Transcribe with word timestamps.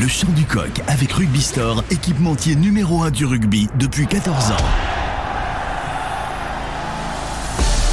Le 0.00 0.06
chant 0.06 0.30
du 0.36 0.44
coq 0.44 0.80
avec 0.86 1.10
Rugby 1.10 1.42
Store, 1.42 1.82
équipementier 1.90 2.54
numéro 2.54 3.02
1 3.02 3.10
du 3.10 3.24
rugby 3.24 3.66
depuis 3.80 4.06
14 4.06 4.52
ans. 4.52 4.56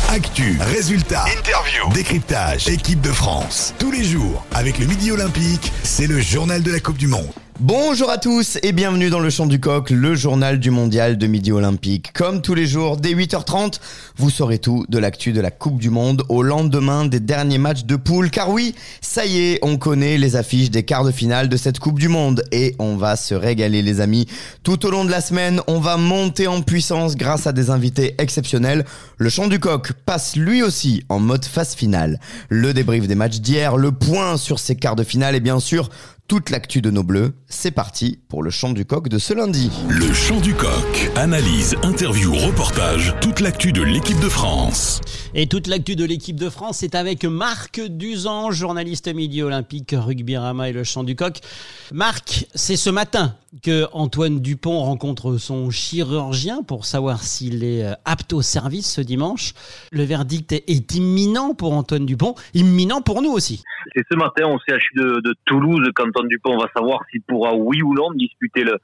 Actu, 0.10 0.60
résultats, 0.62 1.26
interview, 1.36 1.92
décryptage, 1.96 2.70
équipe 2.70 3.02
de 3.02 3.12
France. 3.12 3.74
Tous 3.80 3.90
les 3.92 4.04
jours, 4.04 4.46
avec 4.54 4.78
le 4.78 4.86
Midi 4.86 5.12
Olympique, 5.12 5.72
c'est 5.82 6.06
le 6.06 6.20
journal 6.20 6.62
de 6.62 6.72
la 6.72 6.80
Coupe 6.80 6.98
du 6.98 7.08
Monde. 7.08 7.32
Bonjour 7.62 8.10
à 8.10 8.18
tous 8.18 8.58
et 8.64 8.74
bienvenue 8.74 9.10
dans 9.10 9.22
le 9.22 9.30
Chant 9.30 9.46
du 9.46 9.62
Coq, 9.62 9.90
le 9.90 10.14
journal 10.14 10.60
du 10.60 10.72
mondial 10.72 11.18
de 11.18 11.26
midi 11.26 11.54
olympique. 11.54 12.12
Comme 12.12 12.42
tous 12.42 12.54
les 12.54 12.68
jours, 12.68 12.98
dès 12.98 13.14
8h30, 13.14 13.80
vous 14.18 14.30
saurez 14.30 14.60
tout 14.60 14.86
de 14.90 15.00
l'actu 15.00 15.32
de 15.32 15.40
la 15.40 15.52
Coupe 15.52 15.80
du 15.80 15.90
Monde 15.90 16.24
au 16.28 16.44
lendemain 16.44 17.06
des 17.06 17.22
derniers 17.22 17.58
matchs 17.58 17.86
de 17.86 17.96
poule. 17.96 18.30
Car 18.30 18.50
oui, 18.50 18.76
ça 19.00 19.26
y 19.26 19.40
est, 19.40 19.60
on 19.62 19.78
connaît 19.78 20.18
les 20.18 20.36
affiches 20.36 20.70
des 20.70 20.84
quarts 20.84 21.06
de 21.06 21.12
finale 21.12 21.48
de 21.48 21.56
cette 21.56 21.80
Coupe 21.80 21.98
du 21.98 22.10
Monde 22.10 22.44
et 22.52 22.76
on 22.78 22.98
va 22.98 23.16
se 23.16 23.34
régaler 23.34 23.82
les 23.82 24.02
amis. 24.02 24.28
Tout 24.64 24.86
au 24.86 24.92
long 24.92 25.06
de 25.06 25.12
la 25.12 25.22
semaine, 25.22 25.62
on 25.68 25.80
va 25.80 25.96
monter 25.96 26.48
en 26.48 26.62
puissance 26.62 27.16
grâce 27.16 27.48
à 27.48 27.54
des 27.54 27.70
invités 27.70 28.16
exceptionnels. 28.18 28.84
Le 29.18 29.30
Chant 29.30 29.48
du 29.48 29.62
Coq 29.62 29.94
passe 30.06 30.36
lui 30.36 30.62
aussi 30.62 31.06
en 31.08 31.22
mode 31.22 31.46
phase 31.46 31.74
finale. 31.74 32.20
Le 32.50 32.74
débrief 32.74 33.08
des 33.08 33.16
matchs 33.16 33.40
d'hier, 33.40 33.78
le 33.78 33.94
point 33.94 34.36
sur 34.36 34.60
ces 34.60 34.76
quarts 34.76 34.98
de 34.98 35.06
finale 35.06 35.36
et 35.36 35.40
bien 35.40 35.62
sûr 35.62 35.90
toute 36.28 36.50
l'actu 36.50 36.82
de 36.82 36.90
nos 36.90 37.04
bleus. 37.04 37.34
C'est 37.48 37.72
parti 37.72 38.20
pour 38.30 38.42
le 38.42 38.50
chant 38.50 38.72
du 38.72 38.86
coq 38.86 39.10
de 39.10 39.18
ce 39.20 39.34
lundi. 39.34 39.72
Le 39.90 40.12
chant 40.14 40.40
du 40.40 40.54
coq. 40.56 41.12
Analyse, 41.16 41.76
interview, 41.84 42.34
reportage, 42.34 43.14
toute 43.22 43.40
l'actu 43.40 43.72
de 43.72 43.84
l'équipe 43.84 44.20
de 44.20 44.30
France. 44.30 45.02
Et 45.36 45.48
toute 45.48 45.68
l'actu 45.68 45.96
de 45.96 46.06
l'équipe 46.06 46.40
de 46.40 46.50
France, 46.50 46.78
c'est 46.80 46.96
avec 46.96 47.26
Marc 47.26 47.80
Duzan, 47.80 48.52
journaliste 48.52 49.14
midi 49.14 49.44
olympique, 49.44 49.94
rugby 49.96 50.38
rama 50.38 50.70
et 50.70 50.74
le 50.74 50.84
chant 50.84 51.04
du 51.04 51.16
coq. 51.16 51.40
Marc, 51.94 52.48
c'est 52.56 52.78
ce 52.78 52.90
matin 52.90 53.36
que 53.64 53.86
Antoine 53.94 54.40
Dupont 54.40 54.80
rencontre 54.80 55.38
son 55.38 55.70
chirurgien 55.70 56.64
pour 56.64 56.86
savoir 56.86 57.22
s'il 57.24 57.64
est 57.64 57.86
euh, 57.86 57.94
apte 58.04 58.34
au 58.34 58.42
service 58.42 58.92
ce 58.92 59.02
dimanche. 59.02 59.54
Le 59.92 60.04
verdict 60.04 60.52
est 60.52 60.96
imminent 60.96 61.54
pour 61.54 61.74
Antoine 61.74 62.06
Dupont, 62.06 62.36
imminent 62.54 63.02
pour 63.02 63.22
nous 63.22 63.32
aussi. 63.32 63.64
C'est 63.96 64.04
ce 64.12 64.18
matin 64.18 64.48
au 64.48 64.58
CHU 64.60 64.96
de, 64.96 65.22
de 65.22 65.36
Toulouse 65.46 65.90
Dupont 66.24 66.58
va 66.58 66.70
savoir 66.76 67.02
s'il 67.12 67.22
pourra, 67.22 67.54
oui 67.56 67.82
ou 67.82 67.94
non, 67.94 68.12
disputer 68.12 68.64
le, 68.64 68.80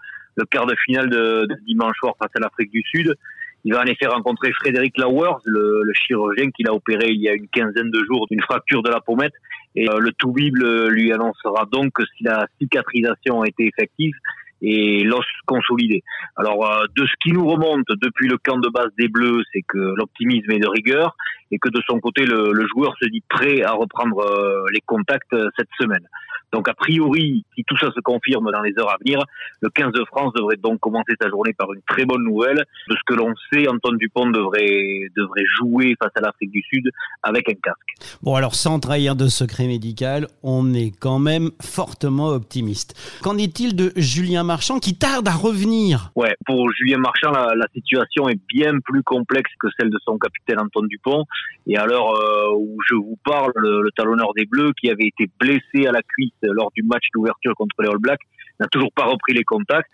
quart 0.49 0.65
de 0.65 0.75
finale 0.85 1.09
de, 1.09 1.47
dimanche 1.65 1.97
soir 1.97 2.15
face 2.19 2.31
à 2.35 2.39
l'Afrique 2.39 2.71
du 2.71 2.83
Sud. 2.83 3.15
Il 3.63 3.73
va 3.73 3.81
en 3.81 3.85
effet 3.85 4.07
rencontrer 4.07 4.51
Frédéric 4.53 4.97
Lauwers, 4.97 5.39
le, 5.45 5.83
chirurgien 5.93 6.49
qu'il 6.51 6.67
a 6.67 6.73
opéré 6.73 7.09
il 7.09 7.21
y 7.21 7.29
a 7.29 7.33
une 7.33 7.47
quinzaine 7.47 7.91
de 7.91 8.03
jours 8.05 8.25
d'une 8.29 8.41
fracture 8.41 8.81
de 8.81 8.89
la 8.89 9.01
pommette. 9.01 9.33
Et 9.75 9.89
euh, 9.89 9.99
le 9.99 10.11
tout 10.13 10.31
bible 10.31 10.89
lui 10.89 11.13
annoncera 11.13 11.65
donc 11.71 11.93
si 12.17 12.23
la 12.23 12.47
cicatrisation 12.59 13.41
a 13.41 13.47
été 13.47 13.67
effective, 13.67 14.13
et 14.61 15.03
l'os 15.03 15.25
consolidé. 15.45 16.03
Alors, 16.35 16.65
euh, 16.65 16.85
de 16.95 17.05
ce 17.05 17.13
qui 17.21 17.31
nous 17.31 17.47
remonte 17.47 17.87
depuis 18.01 18.27
le 18.27 18.37
camp 18.37 18.57
de 18.59 18.69
base 18.69 18.89
des 18.97 19.07
Bleus, 19.07 19.43
c'est 19.51 19.63
que 19.67 19.95
l'optimisme 19.97 20.51
est 20.51 20.59
de 20.59 20.67
rigueur 20.67 21.15
et 21.51 21.57
que 21.57 21.69
de 21.69 21.81
son 21.87 21.99
côté, 21.99 22.25
le, 22.25 22.67
joueur 22.67 22.95
se 23.01 23.09
dit 23.09 23.23
prêt 23.27 23.63
à 23.63 23.71
reprendre 23.71 24.19
euh, 24.19 24.63
les 24.71 24.81
contacts 24.85 25.35
cette 25.57 25.69
semaine. 25.79 26.07
Donc, 26.53 26.67
a 26.67 26.73
priori, 26.73 27.43
si 27.55 27.63
tout 27.63 27.77
ça 27.77 27.87
se 27.95 27.99
confirme 28.01 28.51
dans 28.51 28.61
les 28.61 28.77
heures 28.77 28.91
à 28.91 28.97
venir, 29.03 29.23
le 29.61 29.69
15 29.69 29.91
de 29.93 30.03
France 30.05 30.33
devrait 30.35 30.57
donc 30.57 30.79
commencer 30.79 31.13
sa 31.21 31.29
journée 31.29 31.53
par 31.53 31.71
une 31.73 31.81
très 31.87 32.05
bonne 32.05 32.23
nouvelle. 32.23 32.65
De 32.89 32.95
ce 32.95 33.01
que 33.05 33.13
l'on 33.13 33.33
sait, 33.51 33.67
Antoine 33.67 33.97
Dupont 33.97 34.29
devrait, 34.29 35.07
devrait 35.15 35.45
jouer 35.59 35.95
face 36.01 36.11
à 36.15 36.21
l'Afrique 36.21 36.51
du 36.51 36.61
Sud 36.61 36.89
avec 37.23 37.49
un 37.49 37.53
casque. 37.53 38.17
Bon, 38.21 38.35
alors, 38.35 38.55
sans 38.55 38.79
trahir 38.79 39.15
de 39.15 39.27
secret 39.27 39.67
médical, 39.67 40.27
on 40.43 40.73
est 40.73 40.91
quand 40.97 41.19
même 41.19 41.51
fortement 41.61 42.27
optimiste. 42.29 42.95
Qu'en 43.21 43.37
est-il 43.37 43.75
de 43.75 43.91
Julien 43.95 44.43
Marchand 44.43 44.79
qui 44.79 44.97
tarde 44.97 45.27
à 45.27 45.33
revenir? 45.33 46.11
Ouais, 46.15 46.35
pour 46.45 46.71
Julien 46.73 46.97
Marchand, 46.97 47.31
la, 47.31 47.53
la, 47.55 47.67
situation 47.73 48.27
est 48.27 48.39
bien 48.47 48.79
plus 48.83 49.03
complexe 49.03 49.51
que 49.59 49.67
celle 49.79 49.89
de 49.89 49.97
son 50.03 50.17
capitaine 50.17 50.59
Antoine 50.59 50.87
Dupont. 50.87 51.25
Et 51.67 51.77
à 51.77 51.85
l'heure 51.85 52.09
euh, 52.15 52.53
où 52.55 52.77
je 52.87 52.95
vous 52.95 53.17
parle, 53.23 53.51
le, 53.55 53.81
le 53.81 53.91
talonneur 53.91 54.33
des 54.33 54.45
Bleus, 54.45 54.73
qui 54.79 54.89
avait 54.89 55.07
été 55.07 55.29
blessé 55.39 55.87
à 55.87 55.91
la 55.91 56.01
cuisse 56.01 56.31
lors 56.43 56.71
du 56.75 56.83
match 56.83 57.05
d'ouverture 57.13 57.53
contre 57.55 57.75
les 57.81 57.89
All 57.89 57.97
Blacks, 57.97 58.21
n'a 58.59 58.67
toujours 58.67 58.91
pas 58.93 59.05
repris 59.05 59.33
les 59.33 59.43
contacts. 59.43 59.91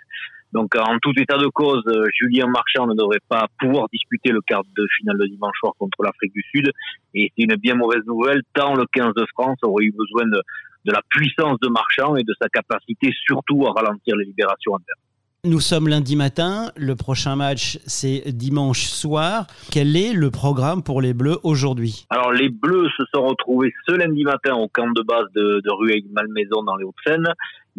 Donc 0.54 0.76
en 0.76 0.98
tout 1.02 1.12
état 1.18 1.38
de 1.38 1.48
cause, 1.48 1.84
Julien 2.14 2.48
Marchand 2.48 2.88
ne 2.88 2.96
devrait 2.96 3.22
pas 3.28 3.48
pouvoir 3.60 3.88
disputer 3.92 4.32
le 4.32 4.42
quart 4.42 4.64
de 4.64 4.88
finale 4.98 5.18
de 5.18 5.26
dimanche 5.26 5.58
soir 5.60 5.74
contre 5.78 6.04
l'Afrique 6.04 6.34
du 6.34 6.44
Sud. 6.54 6.72
Et 7.14 7.32
c'est 7.36 7.44
une 7.44 7.56
bien 7.56 7.76
mauvaise 7.76 8.06
nouvelle, 8.06 8.42
tant 8.54 8.74
le 8.76 8.86
15 8.92 9.14
de 9.16 9.26
France 9.34 9.58
aurait 9.64 9.86
eu 9.86 9.92
besoin 9.92 10.26
de, 10.26 10.42
de 10.86 10.92
la 10.92 11.02
puissance 11.10 11.60
de 11.62 11.68
Marchand 11.68 12.16
et 12.16 12.24
de 12.24 12.34
sa 12.42 12.48
capacité 12.48 13.12
surtout 13.26 13.68
à 13.68 13.72
ralentir 13.72 14.16
les 14.16 14.26
libérations 14.26 14.76
adverses. 14.76 15.07
Nous 15.46 15.60
sommes 15.60 15.88
lundi 15.88 16.16
matin, 16.16 16.72
le 16.76 16.96
prochain 16.96 17.36
match 17.36 17.78
c'est 17.86 18.24
dimanche 18.32 18.86
soir. 18.88 19.46
Quel 19.72 19.96
est 19.96 20.12
le 20.12 20.32
programme 20.32 20.82
pour 20.82 21.00
les 21.00 21.14
Bleus 21.14 21.38
aujourd'hui? 21.44 22.08
Alors 22.10 22.32
les 22.32 22.50
Bleus 22.50 22.90
se 22.98 23.04
sont 23.14 23.24
retrouvés 23.24 23.72
ce 23.88 23.94
lundi 23.94 24.24
matin 24.24 24.56
au 24.56 24.68
camp 24.68 24.92
de 24.92 25.04
base 25.04 25.28
de, 25.36 25.62
de 25.64 25.72
Rueil-Malmaison 25.72 26.64
dans 26.64 26.76
les 26.76 26.86
Hauts-de-Seine. 26.86 27.28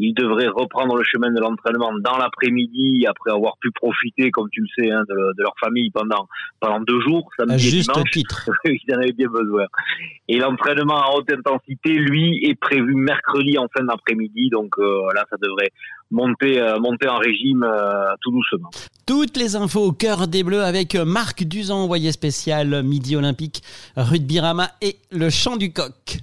Ils 0.00 0.14
devraient 0.14 0.48
reprendre 0.48 0.97
le 0.97 1.03
chemin 1.03 1.31
de 1.32 1.41
l'entraînement 1.41 1.91
dans 2.00 2.16
l'après-midi 2.19 3.04
après 3.06 3.32
avoir 3.32 3.56
pu 3.60 3.70
profiter, 3.72 4.31
comme 4.31 4.48
tu 4.50 4.60
le 4.60 4.69
sais, 4.76 4.91
hein, 4.92 5.03
de, 5.09 5.14
de, 5.14 5.42
leur 5.42 5.54
famille 5.60 5.91
pendant 5.91 6.28
pendant 6.60 6.81
deux 6.81 7.00
jours, 7.00 7.28
samedi 7.36 7.54
à 7.54 7.59
juste 7.59 7.92
dimanche. 7.92 8.10
titre. 8.12 8.50
Ils 8.64 8.94
en 8.94 8.98
avaient 9.00 9.12
bien 9.12 9.28
besoin. 9.28 9.66
Et 10.28 10.38
l'entraînement 10.38 11.03
à 11.03 11.10
haute 11.16 11.31
intensité, 11.32 11.94
lui, 11.94 12.44
est 12.44 12.54
prévu 12.54 12.94
mercredi 12.94 13.59
en 13.59 13.66
fin 13.76 13.84
d'après-midi. 13.84 14.50
Donc 14.50 14.78
euh, 14.78 15.12
là, 15.14 15.25
ça 15.31 15.36
devrait 15.42 15.70
monter 16.12 16.60
euh, 16.60 16.78
monter 16.78 17.09
en 17.09 17.19
régime 17.19 17.65
euh, 17.65 18.15
tout 18.22 18.30
doucement. 18.30 18.70
Toutes 19.04 19.36
les 19.36 19.56
infos 19.56 19.86
au 19.86 19.92
cœur 19.92 20.28
des 20.28 20.44
Bleus 20.44 20.62
avec 20.62 20.94
Marc 20.94 21.42
Duzan, 21.42 21.82
envoyé 21.82 22.12
spécial 22.12 22.84
Midi 22.84 23.16
Olympique, 23.16 23.62
Rugby 23.97 24.38
Rama 24.38 24.69
et 24.80 24.97
le 25.10 25.28
chant 25.28 25.56
du 25.56 25.72
coq. 25.72 26.20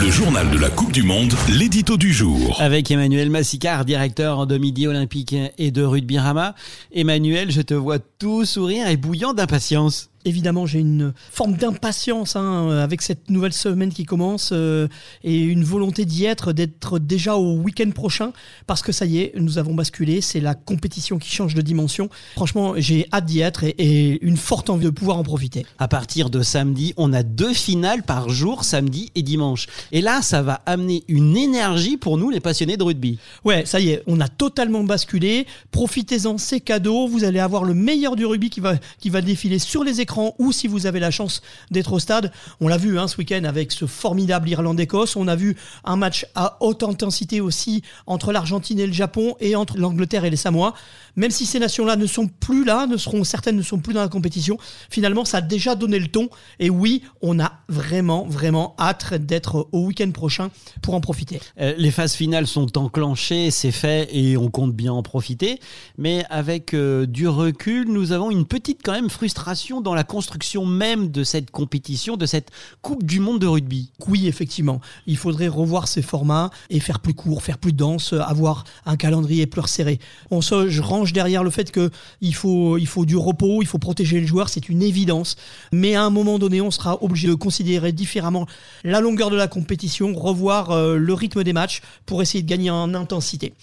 Le 0.00 0.10
journal 0.10 0.50
de 0.50 0.58
la 0.58 0.70
Coupe 0.70 0.90
du 0.90 1.04
Monde, 1.04 1.32
l'édito 1.48 1.96
du 1.96 2.12
jour. 2.12 2.60
Avec 2.60 2.90
Emmanuel 2.90 3.30
Massicard, 3.30 3.84
directeur 3.84 4.46
de 4.46 4.58
Midi 4.58 4.88
Olympique 4.88 5.36
et 5.56 5.70
de 5.70 5.82
Rugby 5.84 6.18
Rama. 6.18 6.56
Emmanuel, 6.92 7.52
je 7.52 7.60
te 7.60 7.74
vois 7.74 8.00
tout 8.00 8.44
sourire 8.44 8.88
et 8.88 8.96
bouillant 8.96 9.34
d'impatience 9.34 10.10
évidemment, 10.24 10.66
j'ai 10.66 10.80
une 10.80 11.12
forme 11.30 11.54
d'impatience 11.54 12.36
hein, 12.36 12.70
avec 12.70 13.02
cette 13.02 13.30
nouvelle 13.30 13.52
semaine 13.52 13.92
qui 13.92 14.04
commence 14.04 14.50
euh, 14.52 14.88
et 15.22 15.40
une 15.40 15.64
volonté 15.64 16.04
d'y 16.04 16.24
être, 16.24 16.52
d'être 16.52 16.98
déjà 16.98 17.36
au 17.36 17.56
week-end 17.56 17.90
prochain, 17.90 18.32
parce 18.66 18.82
que 18.82 18.92
ça 18.92 19.06
y 19.06 19.18
est, 19.18 19.32
nous 19.36 19.58
avons 19.58 19.74
basculé, 19.74 20.20
c'est 20.20 20.40
la 20.40 20.54
compétition 20.54 21.18
qui 21.18 21.30
change 21.30 21.54
de 21.54 21.62
dimension. 21.62 22.08
Franchement, 22.36 22.74
j'ai 22.76 23.06
hâte 23.12 23.26
d'y 23.26 23.40
être 23.40 23.64
et, 23.64 23.74
et, 23.78 24.24
une 24.24 24.36
forte 24.36 24.70
envie 24.70 24.84
de 24.84 24.90
pouvoir 24.90 25.18
en 25.18 25.22
profiter. 25.22 25.66
À 25.78 25.88
partir 25.88 26.30
de 26.30 26.42
samedi, 26.42 26.94
on 26.96 27.12
a 27.12 27.22
deux 27.22 27.52
finales 27.52 28.02
par 28.02 28.28
jour, 28.28 28.64
samedi 28.64 29.10
et 29.14 29.22
dimanche. 29.22 29.66
Et 29.92 30.00
là, 30.00 30.22
ça 30.22 30.42
va 30.42 30.62
amener 30.66 31.04
une 31.08 31.36
énergie 31.36 31.96
pour 31.96 32.18
nous, 32.18 32.30
les 32.30 32.40
passionnés 32.40 32.76
de 32.76 32.82
rugby. 32.82 33.18
Ouais, 33.44 33.66
ça 33.66 33.80
y 33.80 33.90
est, 33.90 34.02
on 34.06 34.20
a 34.20 34.28
totalement 34.28 34.84
basculé. 34.84 35.46
Profitez-en, 35.70 36.38
c'est 36.38 36.60
cadeau. 36.60 37.06
Vous 37.06 37.24
allez 37.24 37.40
avoir 37.40 37.64
le 37.64 37.74
meilleur 37.74 38.16
du 38.16 38.26
rugby 38.26 38.50
qui 38.50 38.60
va, 38.60 38.74
qui 38.98 39.10
va 39.10 39.20
défiler 39.20 39.58
sur 39.58 39.84
les 39.84 40.00
écrans 40.00 40.13
ou 40.38 40.52
si 40.52 40.68
vous 40.68 40.86
avez 40.86 41.00
la 41.00 41.10
chance 41.10 41.42
d'être 41.70 41.92
au 41.92 41.98
stade. 41.98 42.32
On 42.60 42.68
l'a 42.68 42.76
vu 42.76 42.98
hein, 42.98 43.08
ce 43.08 43.16
week-end 43.16 43.44
avec 43.44 43.72
ce 43.72 43.86
formidable 43.86 44.48
Irlande-Écosse. 44.48 45.16
On 45.16 45.28
a 45.28 45.36
vu 45.36 45.56
un 45.84 45.96
match 45.96 46.26
à 46.34 46.56
haute 46.60 46.82
intensité 46.82 47.40
aussi 47.40 47.82
entre 48.06 48.32
l'Argentine 48.32 48.78
et 48.78 48.86
le 48.86 48.92
Japon 48.92 49.36
et 49.40 49.56
entre 49.56 49.78
l'Angleterre 49.78 50.24
et 50.24 50.30
les 50.30 50.36
Samoa. 50.36 50.74
Même 51.16 51.30
si 51.30 51.46
ces 51.46 51.58
nations-là 51.58 51.96
ne 51.96 52.06
sont 52.06 52.28
plus 52.28 52.64
là, 52.64 52.86
ne 52.86 52.96
seront 52.96 53.24
certaines 53.24 53.56
ne 53.56 53.62
sont 53.62 53.78
plus 53.78 53.94
dans 53.94 54.00
la 54.00 54.08
compétition, 54.08 54.58
finalement 54.90 55.24
ça 55.24 55.38
a 55.38 55.40
déjà 55.40 55.74
donné 55.74 55.98
le 55.98 56.08
ton. 56.08 56.28
Et 56.58 56.70
oui, 56.70 57.02
on 57.22 57.38
a 57.40 57.52
vraiment 57.68 58.24
vraiment 58.24 58.74
hâte 58.78 59.14
d'être 59.14 59.68
au 59.72 59.86
week-end 59.86 60.10
prochain 60.10 60.50
pour 60.82 60.94
en 60.94 61.00
profiter. 61.00 61.40
Euh, 61.60 61.74
les 61.76 61.90
phases 61.90 62.14
finales 62.14 62.46
sont 62.46 62.76
enclenchées, 62.78 63.50
c'est 63.50 63.72
fait 63.72 64.08
et 64.14 64.36
on 64.36 64.50
compte 64.50 64.74
bien 64.74 64.92
en 64.92 65.02
profiter. 65.02 65.60
Mais 65.98 66.24
avec 66.30 66.74
euh, 66.74 67.06
du 67.06 67.28
recul, 67.28 67.88
nous 67.88 68.12
avons 68.12 68.30
une 68.30 68.46
petite 68.46 68.80
quand 68.82 68.92
même 68.92 69.10
frustration 69.10 69.80
dans 69.80 69.94
la 69.94 70.04
construction 70.04 70.66
même 70.66 71.10
de 71.10 71.24
cette 71.24 71.50
compétition, 71.50 72.16
de 72.16 72.26
cette 72.26 72.50
Coupe 72.82 73.04
du 73.04 73.20
Monde 73.20 73.40
de 73.40 73.46
rugby. 73.46 73.90
Oui, 74.08 74.26
effectivement. 74.26 74.80
Il 75.06 75.16
faudrait 75.16 75.48
revoir 75.48 75.88
ces 75.88 76.02
formats 76.02 76.50
et 76.70 76.80
faire 76.80 77.00
plus 77.00 77.14
court, 77.14 77.42
faire 77.42 77.58
plus 77.58 77.72
dense, 77.72 78.12
avoir 78.12 78.64
un 78.86 78.96
calendrier 78.96 79.46
plus 79.46 79.60
resserré. 79.60 79.98
On 80.30 80.40
se, 80.40 80.68
je 80.68 80.82
derrière 81.12 81.44
le 81.44 81.50
fait 81.50 81.72
qu'il 81.72 82.34
faut, 82.34 82.78
il 82.78 82.86
faut 82.86 83.04
du 83.04 83.16
repos, 83.16 83.62
il 83.62 83.66
faut 83.66 83.78
protéger 83.78 84.20
les 84.20 84.26
joueurs, 84.26 84.48
c'est 84.48 84.68
une 84.68 84.82
évidence. 84.82 85.36
Mais 85.72 85.94
à 85.94 86.02
un 86.02 86.10
moment 86.10 86.38
donné, 86.38 86.60
on 86.60 86.70
sera 86.70 87.02
obligé 87.02 87.28
de 87.28 87.34
considérer 87.34 87.92
différemment 87.92 88.46
la 88.82 89.00
longueur 89.00 89.30
de 89.30 89.36
la 89.36 89.48
compétition, 89.48 90.14
revoir 90.14 90.70
euh, 90.70 90.96
le 90.96 91.14
rythme 91.14 91.44
des 91.44 91.52
matchs 91.52 91.82
pour 92.06 92.22
essayer 92.22 92.42
de 92.42 92.48
gagner 92.48 92.70
en 92.70 92.94
intensité. 92.94 93.54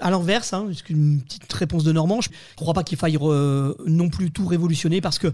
À 0.00 0.10
l'inverse, 0.10 0.52
hein, 0.52 0.68
une 0.88 1.20
petite 1.20 1.52
réponse 1.52 1.84
de 1.84 1.92
Normand, 1.92 2.20
je 2.20 2.30
ne 2.30 2.56
crois 2.56 2.74
pas 2.74 2.84
qu'il 2.84 2.98
faille 2.98 3.18
euh, 3.20 3.74
non 3.86 4.08
plus 4.08 4.30
tout 4.30 4.46
révolutionner 4.46 5.00
parce 5.00 5.18
que 5.18 5.32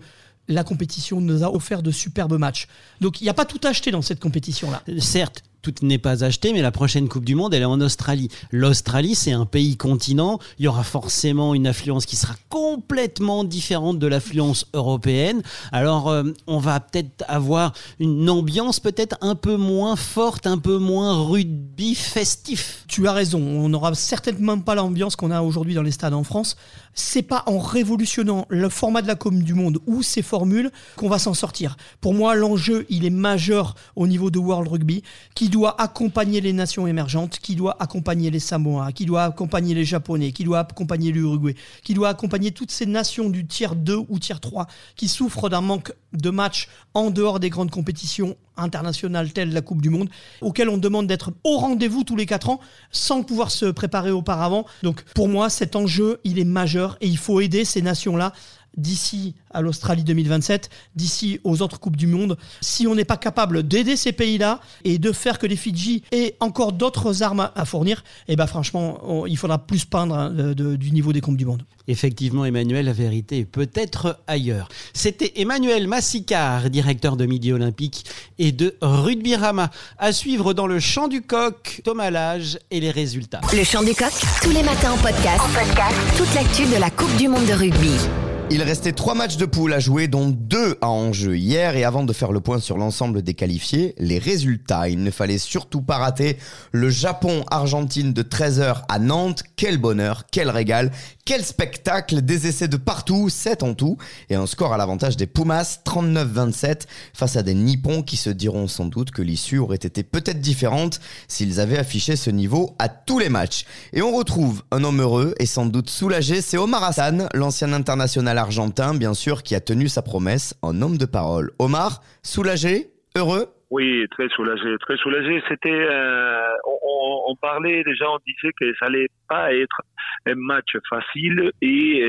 la 0.49 0.65
compétition 0.65 1.21
nous 1.21 1.43
a 1.43 1.53
offert 1.53 1.83
de 1.83 1.91
superbes 1.91 2.39
matchs. 2.39 2.69
Donc 3.01 3.21
il 3.21 3.25
n'y 3.25 3.31
a 3.31 3.35
pas 3.35 3.45
tout 3.45 3.61
acheté 3.65 3.91
dans 3.91 4.03
cette 4.03 4.21
compétition-là. 4.21 4.83
Certes, 5.01 5.43
tout 5.73 5.85
n'est 5.85 5.99
pas 5.99 6.23
acheté, 6.23 6.53
mais 6.53 6.63
la 6.63 6.71
prochaine 6.71 7.09
Coupe 7.09 7.25
du 7.25 7.35
Monde, 7.35 7.53
elle 7.53 7.63
est 7.63 7.65
en 7.65 7.81
Australie. 7.81 8.29
L'Australie, 8.53 9.17
c'est 9.17 9.33
un 9.33 9.47
pays 9.47 9.77
continent. 9.77 10.39
Il 10.61 10.65
y 10.65 10.69
aura 10.69 10.85
forcément 10.85 11.55
une 11.55 11.67
affluence 11.67 12.07
qui 12.07 12.15
sera 12.15 12.35
complètement 12.51 13.43
différente 13.43 13.99
de 13.99 14.07
l'affluence 14.07 14.67
européenne. 14.75 15.43
Alors, 15.73 16.09
euh, 16.09 16.23
on 16.47 16.59
va 16.59 16.79
peut-être 16.79 17.25
avoir 17.27 17.73
une 17.99 18.31
ambiance 18.31 18.79
peut-être 18.79 19.17
un 19.23 19.35
peu 19.35 19.57
moins 19.57 19.97
forte, 19.97 20.47
un 20.47 20.59
peu 20.59 20.79
moins 20.79 21.21
rugby 21.25 21.97
festif. 21.97 22.85
Tu 22.87 23.09
as 23.09 23.13
raison. 23.13 23.41
On 23.41 23.69
n'aura 23.69 23.93
certainement 23.95 24.61
pas 24.61 24.77
l'ambiance 24.77 25.17
qu'on 25.17 25.33
a 25.33 25.43
aujourd'hui 25.43 25.75
dans 25.75 25.83
les 25.83 25.91
stades 25.91 26.15
en 26.15 26.23
France. 26.23 26.57
C'est 26.95 27.23
pas 27.23 27.43
en 27.47 27.59
révolutionnant 27.59 28.47
le 28.49 28.69
format 28.69 29.03
de 29.03 29.09
la 29.09 29.17
Coupe 29.17 29.43
du 29.43 29.53
Monde 29.53 29.81
ou 29.87 30.03
ses 30.03 30.23
formules 30.23 30.71
qu'on 30.95 31.09
va 31.09 31.19
s'en 31.19 31.35
sortir. 31.35 31.77
Pour 32.01 32.15
moi, 32.15 32.37
l'enjeu, 32.37 32.87
il 32.89 33.05
est 33.05 33.11
majeur 33.11 33.75
au 33.97 34.07
niveau 34.07 34.31
de 34.31 34.39
World 34.39 34.69
Rugby, 34.69 35.03
qui 35.35 35.49
doit 35.56 35.81
accompagner 35.81 36.43
les 36.43 36.53
nations 36.53 36.87
émergentes, 36.87 37.38
qui 37.38 37.56
doit 37.56 37.76
accompagner 37.81 38.31
les 38.31 38.41
Samoa, 38.41 38.93
qui 38.93 39.06
doit 39.06 39.23
accompagner 39.23 39.75
les 39.75 39.87
Japonais, 39.87 40.31
qui 40.32 40.44
doit 40.44 40.58
accompagner 40.58 41.12
l'Uruguay, 41.12 41.55
qui 41.82 41.94
doit 41.94 42.11
accompagner 42.11 42.50
toutes 42.50 42.70
ces 42.70 42.85
nations 42.85 43.31
du 43.31 43.47
tiers 43.47 43.75
2 43.75 43.97
ou 44.11 44.19
tiers 44.19 44.41
3 44.41 44.67
qui 44.97 45.08
souffrent 45.08 45.49
d'un 45.49 45.62
manque 45.62 45.94
de 46.12 46.29
matchs 46.29 46.69
en 46.93 47.11
dehors 47.11 47.41
des 47.41 47.49
grandes 47.49 47.70
compétitions 47.70 48.37
internationales 48.58 49.32
telles 49.32 49.55
la 49.55 49.62
Coupe 49.62 49.81
du 49.81 49.88
Monde, 49.88 50.11
auxquelles 50.43 50.69
on 50.69 50.76
demande 50.76 51.06
d'être 51.06 51.32
au 51.43 51.56
rendez-vous 51.56 52.05
tous 52.05 52.17
les 52.17 52.26
4 52.26 52.50
ans 52.50 52.61
sans 52.91 53.23
pouvoir 53.23 53.50
se 53.50 53.64
préparer 53.64 54.11
auparavant. 54.11 54.67
Donc 54.82 55.05
pour 55.14 55.29
moi, 55.29 55.49
cet 55.49 55.75
enjeu, 55.75 56.20
il 56.25 56.38
est 56.38 56.44
majeur 56.44 56.99
et 57.00 57.06
il 57.06 57.17
faut 57.17 57.41
aider 57.41 57.64
ces 57.64 57.81
nations-là 57.81 58.35
d'ici 58.76 59.34
à 59.50 59.62
l'Australie 59.62 60.05
2027, 60.05 60.70
d'ici 60.94 61.40
aux 61.44 61.62
autres 61.62 61.81
Coupes 61.81 61.96
du 61.96 62.06
Monde, 62.06 62.37
si 62.61 62.87
on 62.87 62.94
n'est 62.94 63.05
pas 63.05 63.17
capable 63.17 63.62
d'aider 63.62 63.96
ces 63.96 64.12
pays-là 64.12 64.61
et 64.84 64.99
de 64.99 65.12
faire 65.12 65.38
que 65.38 65.46
les 65.46 65.56
Fidji 65.56 66.02
aient 66.12 66.37
encore 66.40 66.73
d'autres 66.73 67.23
armes 67.23 67.50
à 67.55 67.64
fournir, 67.64 68.05
eh 68.28 68.37
ben 68.37 68.46
franchement, 68.46 69.26
il 69.26 69.37
faudra 69.37 69.58
plus 69.58 69.84
peindre 69.84 70.14
hein, 70.14 70.55
du 70.55 70.90
niveau 70.90 71.12
des 71.12 71.20
Coupes 71.20 71.37
du 71.37 71.46
Monde. 71.46 71.64
Effectivement, 71.88 72.44
Emmanuel, 72.44 72.87
la 72.87 72.93
vérité 72.93 73.38
est 73.38 73.44
peut-être 73.44 74.19
ailleurs. 74.26 74.69
C'était 74.93 75.32
Emmanuel 75.37 75.87
Massicard, 75.87 76.69
directeur 76.69 77.17
de 77.17 77.26
Midi 77.26 77.52
Olympique 77.52 78.05
et 78.38 78.50
de 78.50 78.76
Rugby 78.81 79.37
Rama. 79.37 79.70
À 79.99 80.12
suivre 80.12 80.52
dans 80.52 80.67
le 80.67 80.81
champ 80.81 81.06
du 81.06 81.22
coq, 81.22 81.81
Thomas 81.84 82.11
Lage 82.11 82.58
et 82.70 82.81
les 82.81 82.90
résultats. 82.90 83.40
Le 83.52 83.62
champ 83.62 83.82
du 83.82 83.94
coq, 83.94 84.12
tous 84.43 84.50
les 84.50 84.62
matins 84.62 84.93
en 84.93 84.99
podcast. 84.99 85.40
En 85.40 85.49
podcast. 85.49 85.96
Toute 86.17 86.34
l'actu 86.34 86.64
de 86.64 86.81
la 86.81 86.90
Coupe 86.90 87.17
du 87.17 87.29
Monde 87.29 87.46
de 87.46 87.52
rugby. 87.52 88.25
Il 88.48 88.62
restait 88.62 88.93
trois 88.93 89.16
matchs 89.16 89.38
de 89.38 89.44
poule 89.44 89.72
à 89.72 89.81
jouer, 89.81 90.06
dont 90.06 90.28
deux 90.28 90.78
à 90.81 90.88
enjeu 90.88 91.37
hier. 91.37 91.75
Et 91.75 91.82
avant 91.82 92.04
de 92.04 92.12
faire 92.12 92.31
le 92.31 92.38
point 92.38 92.60
sur 92.60 92.78
l'ensemble 92.78 93.22
des 93.22 93.34
qualifiés, 93.34 93.93
les 93.98 94.20
résultats. 94.20 94.88
Il 94.88 95.02
ne 95.02 95.10
fallait 95.10 95.38
surtout 95.38 95.82
pas 95.82 95.96
rater 95.96 96.38
le 96.70 96.88
Japon-Argentine 96.88 98.12
de 98.12 98.22
13h 98.22 98.84
à 98.88 98.98
Nantes. 99.00 99.43
Quel 99.56 99.78
bonheur, 99.78 100.26
quel 100.31 100.48
régal, 100.48 100.93
quel 101.25 101.44
spectacle. 101.44 102.22
Des 102.22 102.46
essais 102.46 102.69
de 102.69 102.76
partout, 102.76 103.28
7 103.28 103.64
en 103.64 103.75
tout. 103.75 103.96
Et 104.31 104.37
un 104.37 104.46
score 104.46 104.72
à 104.72 104.76
l'avantage 104.76 105.16
des 105.16 105.26
Pumas, 105.26 105.81
39-27, 105.84 106.82
face 107.14 107.34
à 107.34 107.43
des 107.43 107.54
Nippons 107.54 108.02
qui 108.02 108.16
se 108.16 108.31
diront 108.31 108.69
sans 108.69 108.84
doute 108.84 109.10
que 109.10 109.22
l'issue 109.22 109.58
aurait 109.58 109.75
été 109.75 110.04
peut-être 110.04 110.40
différente 110.40 111.00
s'ils 111.26 111.58
avaient 111.58 111.78
affiché 111.78 112.14
ce 112.14 112.31
niveau 112.31 112.76
à 112.78 112.88
tous 112.88 113.19
les 113.19 113.28
matchs. 113.28 113.64
Et 113.93 114.02
on 114.02 114.16
retrouve 114.16 114.62
un 114.70 114.84
homme 114.84 115.00
heureux 115.00 115.34
et 115.40 115.46
sans 115.46 115.66
doute 115.66 115.90
soulagé, 115.90 116.40
c'est 116.43 116.58
Omar 116.58 116.84
Hassan, 116.84 117.28
l'ancien 117.34 117.72
international 117.72 118.36
argentin, 118.38 118.94
bien 118.94 119.15
sûr, 119.15 119.43
qui 119.43 119.55
a 119.55 119.61
tenu 119.61 119.88
sa 119.88 120.03
promesse 120.03 120.55
en 120.62 120.83
homme 120.83 120.99
de 120.99 121.06
parole. 121.06 121.53
Omar, 121.59 122.03
soulagé, 122.23 122.93
heureux 123.17 123.56
oui, 123.71 124.07
très 124.11 124.29
soulagé, 124.29 124.77
très 124.79 124.97
soulagé. 124.97 125.43
C'était, 125.49 125.71
euh, 125.71 126.57
on, 126.65 127.23
on, 127.31 127.37
parlait 127.37 127.83
déjà, 127.83 128.09
on 128.09 128.19
disait 128.25 128.53
que 128.61 128.73
ça 128.79 128.87
allait 128.87 129.09
pas 129.29 129.53
être 129.53 129.83
un 130.27 130.35
match 130.37 130.77
facile 130.89 131.51
et 131.61 132.01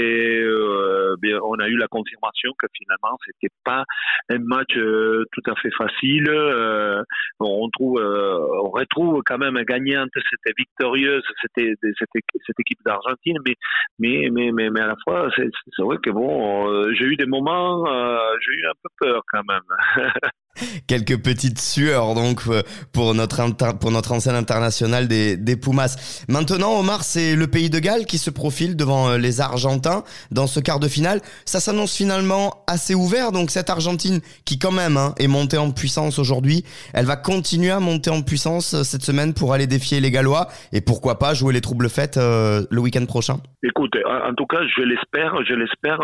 euh, 0.44 1.16
bien, 1.20 1.40
on 1.44 1.56
a 1.56 1.68
eu 1.68 1.78
la 1.78 1.88
confirmation 1.88 2.52
que 2.60 2.68
finalement 2.78 3.18
c'était 3.26 3.54
pas 3.64 3.86
un 4.30 4.40
match 4.40 4.76
euh, 4.78 5.26
tout 5.32 5.42
à 5.50 5.56
fait 5.56 5.72
facile. 5.72 6.30
Euh, 6.30 7.04
on 7.40 7.70
trouve, 7.70 8.00
euh, 8.00 8.38
on 8.64 8.70
retrouve 8.70 9.22
quand 9.26 9.40
même 9.40 9.60
gagnante, 9.64 10.10
c'était 10.14 10.54
victorieuse, 10.58 11.24
c'était 11.42 11.74
cette, 11.82 12.60
équipe 12.60 12.80
d'Argentine, 12.86 13.38
mais, 13.48 13.56
mais 14.00 14.30
mais 14.32 14.52
mais 14.52 14.70
mais 14.70 14.82
à 14.82 14.88
la 14.88 14.96
fois 15.04 15.30
c'est 15.36 15.84
vrai 15.84 15.98
que 16.04 16.12
bon, 16.12 16.94
j'ai 16.94 17.06
eu 17.06 17.16
des 17.16 17.26
moments, 17.26 17.86
j'ai 17.86 18.52
eu 18.52 18.68
un 18.68 18.78
peu 18.84 18.90
peur 19.00 19.22
quand 19.32 19.44
même. 19.48 19.62
Quelques 20.88 21.22
petites 21.22 21.60
sueurs 21.60 22.14
donc 22.14 22.42
euh, 22.48 22.64
pour 22.92 23.14
notre, 23.14 23.78
pour 23.78 23.92
notre 23.92 24.12
ancien 24.12 24.36
international 24.36 25.08
des, 25.08 25.38
des 25.38 25.56
Pumas. 25.56 25.96
Maintenant, 26.28 26.80
Omar, 26.80 27.04
c'est 27.04 27.36
le 27.36 27.48
pays 27.48 27.70
de 27.70 27.80
Galles 27.80 28.06
qui 28.06 28.18
se 28.18 28.30
profile 28.30 28.76
devant 28.76 29.10
euh, 29.10 29.18
les 29.18 29.42
Argentins 29.42 30.04
dans 30.32 30.48
ce 30.48 30.60
quart 30.60 30.80
de 30.80 30.88
finale. 30.88 31.22
Ça 31.46 31.60
s'annonce 31.60 31.96
finalement 31.96 32.64
assez 32.68 32.96
ouvert. 32.96 33.32
Donc 33.32 33.50
cette 33.50 33.70
Argentine 33.70 34.22
qui 34.46 34.60
quand 34.60 34.72
même 34.72 34.98
hein, 34.98 35.14
est 35.18 35.28
montée 35.28 35.58
en 35.58 35.72
puissance 35.72 36.20
aujourd'hui, 36.20 36.64
elle 36.94 37.06
va 37.06 37.16
continuer 37.16 37.72
à 37.72 37.80
monter 37.80 38.10
en 38.10 38.22
puissance 38.22 38.74
euh, 38.74 38.84
cette 38.84 39.04
semaine 39.04 39.34
pour 39.34 39.54
aller 39.54 39.68
défier 39.68 40.00
les 40.00 40.12
Gallois 40.12 40.48
et 40.74 40.82
pourquoi 40.82 41.20
pas 41.20 41.34
jouer 41.34 41.54
les 41.54 41.62
troubles 41.62 41.90
faites 41.90 42.18
le 42.18 42.80
week-end 42.80 43.06
prochain. 43.06 43.38
Écoute, 43.64 43.96
en 44.06 44.34
tout 44.34 44.46
cas, 44.46 44.60
je 44.76 44.82
l'espère, 44.84 45.34
je 45.48 45.54
l'espère. 45.54 46.00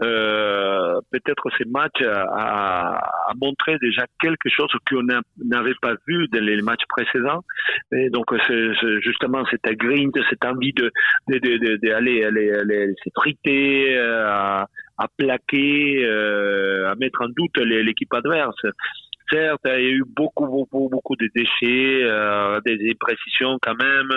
Peut-être 0.00 1.44
ces 1.58 1.64
matchs 1.64 2.02
à, 2.02 2.96
à 2.96 3.32
montrer 3.40 3.76
quelque 4.20 4.48
chose 4.48 4.70
qu'on 4.88 5.02
n'avait 5.44 5.74
pas 5.80 5.94
vu 6.06 6.28
dans 6.28 6.42
les 6.44 6.60
matchs 6.62 6.84
précédents. 6.88 7.42
Et 7.92 8.10
donc, 8.10 8.26
c'est 8.46 9.00
justement 9.00 9.44
cette 9.50 9.76
grind, 9.76 10.12
cette 10.30 10.44
envie 10.44 10.72
de 10.72 10.90
d'aller 11.28 12.24
aller, 12.24 12.52
aller 12.52 12.94
s'effriter, 13.02 13.96
euh, 13.96 14.26
à, 14.28 14.66
à 14.98 15.08
plaquer, 15.16 16.04
euh, 16.06 16.90
à 16.90 16.94
mettre 16.96 17.22
en 17.22 17.28
doute 17.28 17.56
l'équipe 17.58 18.12
adverse 18.14 18.60
certes, 19.30 19.60
il 19.64 19.70
y 19.70 19.74
a 19.74 19.90
eu 19.90 20.04
beaucoup, 20.06 20.46
beaucoup, 20.46 20.88
beaucoup 20.88 21.16
de 21.16 21.28
déchets, 21.34 22.02
euh, 22.04 22.60
des 22.64 22.90
imprécisions 22.90 23.58
quand 23.60 23.74
même. 23.74 24.10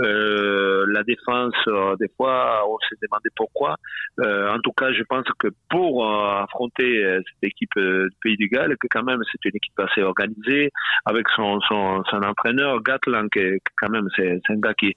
Euh, 0.00 0.86
la 0.88 1.02
défense, 1.02 1.54
euh, 1.68 1.96
des 1.96 2.08
fois, 2.16 2.62
on 2.68 2.78
s'est 2.88 2.96
demandé 3.02 3.28
pourquoi. 3.36 3.76
Euh, 4.20 4.50
en 4.54 4.58
tout 4.60 4.72
cas, 4.72 4.92
je 4.92 5.02
pense 5.04 5.26
que 5.38 5.48
pour 5.68 6.06
euh, 6.06 6.42
affronter 6.42 7.02
cette 7.16 7.50
équipe 7.50 7.76
du 7.76 8.08
Pays 8.22 8.36
du 8.36 8.48
Galles, 8.48 8.76
que 8.78 8.86
quand 8.90 9.04
même 9.04 9.20
c'est 9.30 9.48
une 9.48 9.56
équipe 9.56 9.78
assez 9.78 10.02
organisée, 10.02 10.70
avec 11.04 11.28
son, 11.30 11.60
son, 11.62 12.02
son 12.04 12.22
entraîneur, 12.22 12.82
Gatlan, 12.82 13.28
qui 13.28 13.40
quand 13.76 13.90
même 13.90 14.08
c'est 14.16 14.40
un 14.48 14.56
gars 14.56 14.74
qui 14.74 14.94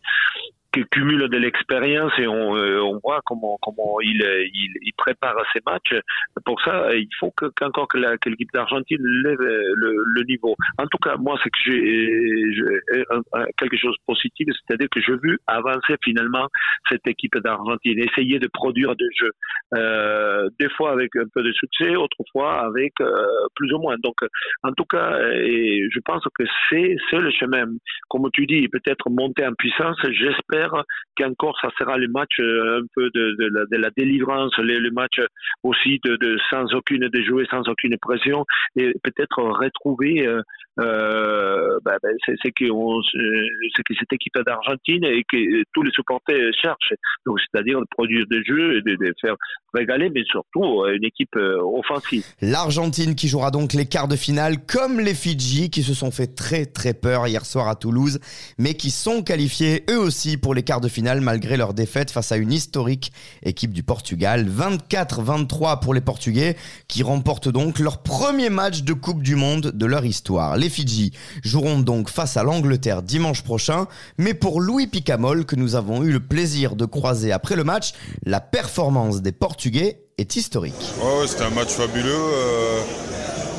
cumule 0.92 1.30
de 1.30 1.38
l'expérience 1.38 2.12
et 2.18 2.28
on, 2.28 2.56
euh, 2.56 2.82
on 2.82 3.00
voit 3.04 3.22
comment 3.26 3.58
comment 3.62 4.00
il, 4.02 4.22
il, 4.54 4.72
il, 4.82 4.94
prépare 4.98 5.36
ses 5.54 5.60
matchs. 5.66 5.94
Pour 6.46 6.62
ça, 6.62 6.94
il 6.96 7.08
faut 7.20 7.32
que 7.32 7.46
qu'encore 7.56 7.88
que 7.88 8.30
l'équipe 8.30 8.52
d'Argentine 8.54 9.02
lève 9.24 9.40
le, 9.40 9.96
le, 10.16 10.24
niveau. 10.24 10.56
En 10.78 10.88
tout 10.88 10.98
cas, 10.98 11.16
moi, 11.18 11.38
c'est 11.44 11.50
que 11.50 11.60
j'ai 11.66 13.04
quelque 13.58 13.78
chose 13.78 13.94
de 13.94 14.04
positif, 14.14 14.48
c'est-à-dire 14.66 14.88
que 14.90 15.02
j'ai 15.02 15.16
vu 15.22 15.38
avancer 15.48 15.96
finalement 16.04 16.48
cette 16.90 17.06
équipe 17.08 17.38
d'Argentine, 17.38 18.00
essayer 18.00 18.40
de 18.40 18.48
produire 18.52 18.96
des 18.96 19.10
jeux, 19.18 19.32
euh, 19.76 20.50
des 20.60 20.70
fois 20.70 20.92
avec 20.92 21.16
un 21.16 21.28
peu 21.34 21.44
de 21.44 21.52
succès, 21.52 21.96
autrefois 21.96 22.66
avec 22.66 22.94
euh, 23.02 23.26
plus 23.56 23.72
ou 23.74 23.80
moins. 23.80 23.96
Donc, 24.02 24.16
en 24.64 24.72
tout 24.72 24.86
cas, 24.86 25.20
et 25.34 25.88
je 25.92 26.00
pense 26.06 26.24
que 26.38 26.44
c'est 26.70 26.96
c'est 27.10 27.20
le 27.20 27.32
chemin. 27.32 27.66
Comme 28.10 28.30
tu 28.34 28.46
dis, 28.46 28.68
peut-être 28.68 29.10
monter 29.10 29.46
en 29.46 29.54
puissance. 29.54 29.98
J'espère 30.12 30.63
qu'encore 31.16 31.58
ça 31.62 31.70
sera 31.78 31.98
le 31.98 32.08
match 32.08 32.40
euh, 32.40 32.82
un 32.82 32.86
peu 32.96 33.10
de, 33.14 33.78
la, 33.78 33.90
délivrance, 33.96 34.56
le, 34.58 34.92
match 34.92 35.20
aussi 35.64 36.00
de, 36.04 36.38
sans 36.50 36.74
aucune 36.74 37.08
déjouée, 37.10 37.46
sans 37.50 37.68
aucune 37.68 37.98
pression, 37.98 38.46
et 38.76 38.94
peut-être 39.04 39.42
retrouver 39.42 40.28
euh, 40.80 41.64
euh, 41.74 41.80
bah, 41.84 41.98
bah, 42.02 42.10
c'est 42.26 42.52
que, 42.52 42.66
cette 44.00 44.14
équipe 44.14 44.38
d'Argentine 44.46 45.04
et 45.04 45.24
que 45.24 45.64
tous 45.74 45.84
les 45.84 45.92
supporters 45.92 46.52
cherchent. 46.62 46.94
Donc, 47.26 47.40
c'est-à-dire 47.40 47.80
de 47.80 47.86
produire 47.90 48.26
des 48.30 48.44
jeux 48.44 48.78
et 48.78 48.82
de, 48.82 49.14
faire 49.22 49.36
régaler, 49.74 50.10
mais 50.10 50.24
surtout 50.26 50.86
une 50.86 51.04
équipe 51.04 51.36
offensive. 51.36 52.24
L'Argentine 52.42 53.16
qui 53.16 53.28
jouera 53.28 53.52
donc 53.52 53.74
les 53.74 53.86
quarts 53.86 54.08
de 54.08 54.16
finale 54.16 54.58
comme 54.66 55.00
les 55.00 55.16
Fidji 55.16 55.70
qui 55.70 55.84
se 55.84 55.94
sont 55.94 56.12
fait 56.12 56.36
très 56.36 56.66
très 56.66 56.94
peur 56.94 57.28
hier 57.28 57.46
soir 57.46 57.68
à 57.68 57.76
Toulouse, 57.76 58.20
mais 58.58 58.76
qui 58.76 58.92
sont 58.92 59.24
qualifiés 59.24 59.84
eux 59.90 59.98
aussi 59.98 60.38
pour 60.38 60.54
les 60.54 60.64
quarts 60.64 60.82
de 60.82 60.88
finale 60.88 61.22
malgré 61.22 61.58
leur 61.58 61.74
défaite 61.74 62.12
face 62.12 62.32
à 62.32 62.38
une 62.38 62.52
historique 62.52 63.12
équipe 63.44 63.74
du 63.74 63.84
Portugal. 63.84 64.46
24-23 64.48 65.82
pour 65.82 65.94
les 65.94 66.02
Portugais 66.02 66.56
qui 66.88 67.04
remportent 67.04 67.50
donc 67.50 67.80
leur 67.80 68.04
premier 68.04 68.50
match 68.50 68.84
de 68.84 68.94
Coupe 68.94 69.24
du 69.24 69.36
Monde 69.36 69.72
de 69.74 69.86
leur 69.86 70.06
histoire. 70.06 70.56
Les 70.64 70.70
Fidji 70.70 71.12
joueront 71.44 71.80
donc 71.80 72.10
face 72.10 72.38
à 72.38 72.44
l'Angleterre 72.44 73.04
dimanche 73.04 73.44
prochain, 73.44 73.86
mais 74.18 74.34
pour 74.34 74.62
Louis 74.62 74.88
Picamol 74.88 75.46
que 75.46 75.58
nous 75.58 75.76
avons 75.76 76.04
eu 76.04 76.12
le 76.14 76.22
plaisir 76.22 76.78
de 76.78 76.86
croiser 76.86 77.34
après 77.34 77.58
le 77.58 77.66
match, 77.66 77.92
la 78.26 78.40
performance 78.40 79.22
des 79.22 79.34
Portugais 79.34 80.00
est 80.18 80.38
historique. 80.38 80.94
c'était 81.28 81.44
un 81.44 81.50
match 81.50 81.72
fabuleux. 81.72 82.16
Euh, 82.16 82.80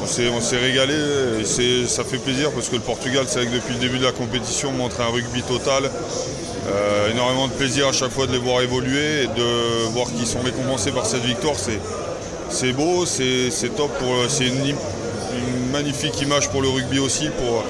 On 0.00 0.06
s'est, 0.06 0.56
régalé 0.56 0.94
et 1.40 1.86
ça 1.86 2.04
fait 2.04 2.16
plaisir 2.16 2.50
parce 2.52 2.70
que 2.70 2.76
le 2.76 2.80
Portugal, 2.80 3.26
c'est 3.28 3.40
vrai 3.40 3.48
que 3.48 3.56
depuis 3.56 3.74
le 3.74 3.80
début 3.80 3.98
de 3.98 4.04
la 4.04 4.12
compétition, 4.12 4.72
montre 4.72 5.02
un 5.02 5.08
rugby 5.08 5.42
total. 5.42 5.90
Euh, 6.66 7.10
énormément 7.10 7.48
de 7.48 7.52
plaisir 7.52 7.88
à 7.88 7.92
chaque 7.92 8.12
fois 8.12 8.26
de 8.26 8.32
les 8.32 8.38
voir 8.38 8.62
évoluer 8.62 9.24
et 9.24 9.26
de 9.26 9.90
voir 9.92 10.06
qu'ils 10.06 10.26
sont 10.26 10.40
récompensés 10.40 10.90
par 10.90 11.04
cette 11.04 11.24
victoire. 11.24 11.56
C'est, 12.48 12.72
beau, 12.72 13.04
c'est, 13.04 13.50
top, 13.76 13.92
c'est 14.28 14.46
une 14.46 14.74
magnifique 15.74 16.22
image 16.22 16.50
pour 16.50 16.62
le 16.62 16.68
rugby 16.68 17.00
aussi, 17.00 17.30
pour, 17.30 17.64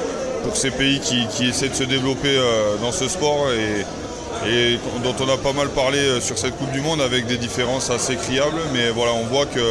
pour 0.44 0.56
ces 0.58 0.70
pays 0.70 1.00
qui, 1.00 1.26
qui 1.28 1.48
essaient 1.48 1.70
de 1.70 1.74
se 1.74 1.84
développer 1.84 2.36
euh, 2.36 2.76
dans 2.82 2.92
ce 2.92 3.08
sport 3.08 3.46
et, 3.50 4.78
dont 5.02 5.14
on 5.20 5.28
a 5.30 5.38
pas 5.38 5.54
mal 5.54 5.68
parlé 5.70 5.98
euh, 5.98 6.20
sur 6.20 6.36
cette 6.36 6.54
Coupe 6.58 6.70
du 6.72 6.82
Monde 6.82 7.00
avec 7.00 7.26
des 7.26 7.38
différences 7.38 7.88
assez 7.88 8.16
criables. 8.16 8.60
Mais 8.74 8.90
voilà, 8.90 9.12
on 9.14 9.24
voit 9.24 9.46
que 9.46 9.64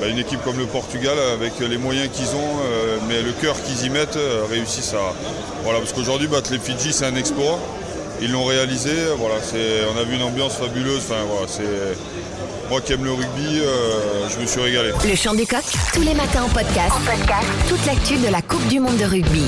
bah, 0.00 0.08
une 0.08 0.18
équipe 0.18 0.42
comme 0.42 0.58
le 0.58 0.66
Portugal, 0.66 1.16
avec 1.34 1.52
les 1.60 1.78
moyens 1.78 2.08
qu'ils 2.12 2.34
ont, 2.34 2.56
euh, 2.64 2.96
mais 3.06 3.22
le 3.22 3.30
cœur 3.30 3.54
qu'ils 3.62 3.86
y 3.86 3.90
mettent, 3.90 4.18
réussissent 4.50 4.94
à. 4.94 5.14
Voilà, 5.62 5.78
parce 5.78 5.92
qu'aujourd'hui, 5.92 6.26
battre 6.26 6.50
les 6.50 6.58
Fidji, 6.58 6.92
c'est 6.92 7.06
un 7.06 7.14
exploit. 7.14 7.60
Ils 8.20 8.32
l'ont 8.32 8.44
réalisé. 8.44 8.90
Voilà, 9.18 9.36
on 9.94 10.00
a 10.00 10.02
vu 10.02 10.16
une 10.16 10.22
ambiance 10.22 10.56
fabuleuse. 10.56 11.02
Enfin, 11.08 11.22
voilà, 11.30 11.46
moi 12.68 12.80
qui 12.80 12.92
aime 12.92 13.04
le 13.04 13.12
rugby, 13.12 13.60
euh, 13.60 14.28
je 14.28 14.40
me 14.40 14.46
suis 14.46 14.60
régalé. 14.60 14.92
Le 15.08 15.14
chant 15.14 15.34
du 15.34 15.46
coq, 15.46 15.62
tous 15.92 16.02
les 16.02 16.14
matins 16.14 16.44
en 16.44 16.48
podcast. 16.48 16.92
En 16.92 17.00
podcast. 17.00 17.46
Toute 17.68 17.84
l'actu 17.86 18.16
de 18.16 18.30
la 18.30 18.42
Coupe 18.42 18.66
du 18.68 18.80
Monde 18.80 18.96
de 18.96 19.04
rugby. 19.04 19.44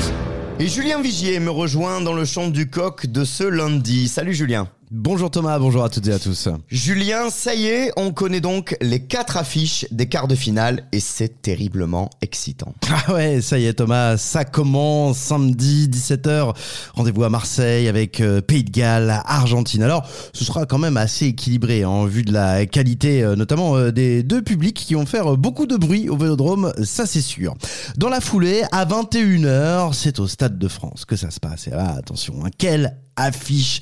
Et 0.61 0.67
Julien 0.67 1.01
Vigier 1.01 1.39
me 1.41 1.51
rejoint 1.51 2.01
dans 2.01 2.15
le 2.15 2.25
champ 2.25 2.49
du 2.49 2.69
coq 2.69 3.07
de 3.07 3.25
ce 3.25 3.45
lundi. 3.45 4.09
Salut 4.09 4.35
Julien. 4.35 4.69
Bonjour 4.90 5.30
Thomas, 5.30 5.59
bonjour 5.59 5.85
à 5.85 5.90
toutes 5.90 6.07
et 6.07 6.12
à 6.12 6.18
tous. 6.18 6.49
Julien, 6.68 7.28
ça 7.28 7.54
y 7.54 7.66
est, 7.66 7.92
on 7.99 8.11
connaît 8.11 8.40
donc 8.40 8.75
les 8.80 9.00
quatre 9.00 9.37
affiches 9.37 9.85
des 9.90 10.09
quarts 10.09 10.28
de 10.28 10.35
finale 10.35 10.85
et 10.92 11.00
c'est 11.00 11.42
terriblement 11.42 12.09
excitant. 12.23 12.73
Ah 12.90 13.12
ouais, 13.12 13.42
ça 13.42 13.59
y 13.59 13.66
est 13.66 13.75
Thomas, 13.75 14.16
ça 14.16 14.47
commence 14.47 15.18
samedi 15.18 15.88
17h. 15.88 16.54
Rendez-vous 16.95 17.23
à 17.23 17.28
Marseille 17.28 17.87
avec 17.87 18.21
euh, 18.21 18.40
Pays 18.40 18.64
de 18.64 18.71
Galles, 18.71 19.23
Argentine. 19.26 19.83
Alors, 19.83 20.09
ce 20.33 20.45
sera 20.45 20.64
quand 20.64 20.78
même 20.78 20.97
assez 20.97 21.26
équilibré 21.26 21.85
en 21.85 22.07
vue 22.07 22.23
de 22.23 22.33
la 22.33 22.64
qualité 22.64 23.23
euh, 23.23 23.37
notamment 23.37 23.76
euh, 23.76 23.92
des 23.92 24.23
deux 24.23 24.42
publics 24.42 24.76
qui 24.76 24.95
vont 24.95 25.07
faire 25.07 25.37
beaucoup 25.37 25.66
de 25.66 25.76
bruit 25.76 26.09
au 26.09 26.16
Vélodrome, 26.16 26.73
ça 26.83 27.04
c'est 27.04 27.21
sûr. 27.21 27.54
Dans 27.99 28.09
la 28.09 28.23
foulée, 28.23 28.62
à 28.73 28.87
21h, 28.87 29.92
c'est 29.92 30.18
au 30.18 30.26
Stade 30.26 30.59
de 30.59 30.68
France 30.68 31.04
que 31.04 31.16
ça 31.16 31.30
se 31.30 31.40
passe. 31.40 31.66
Et 31.66 31.71
là, 31.73 31.95
attention, 31.99 32.35
hein, 32.45 32.49
quelle 32.57 32.97
affiche, 33.19 33.81